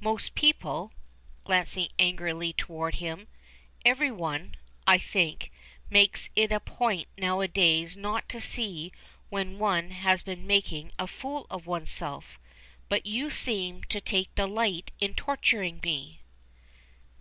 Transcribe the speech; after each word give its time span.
Most 0.00 0.34
people," 0.34 0.92
glancing 1.44 1.86
angrily 1.96 2.52
toward 2.52 2.96
him 2.96 3.28
"everyone, 3.84 4.56
I 4.84 4.98
think 4.98 5.52
makes 5.90 6.28
it 6.34 6.50
a 6.50 6.58
point 6.58 7.06
now 7.16 7.40
a 7.40 7.46
days 7.46 7.96
not 7.96 8.28
to 8.30 8.40
see 8.40 8.90
when 9.28 9.60
one 9.60 9.92
has 9.92 10.22
been 10.22 10.44
making 10.44 10.90
a 10.98 11.06
fool 11.06 11.46
of 11.50 11.68
oneself; 11.68 12.40
but 12.88 13.06
you 13.06 13.30
seem 13.30 13.84
to 13.84 14.00
take 14.00 14.30
a 14.32 14.42
delight 14.42 14.90
in 15.00 15.14
torturing 15.14 15.78
me." 15.84 16.20